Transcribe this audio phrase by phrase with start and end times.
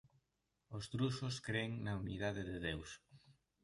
[0.77, 2.89] Os drusos cren na unidade de Deus.